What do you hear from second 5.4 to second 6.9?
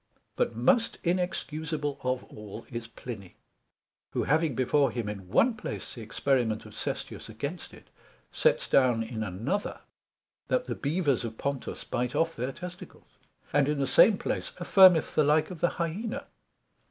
place the experiment of